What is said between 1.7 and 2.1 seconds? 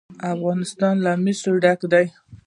دی.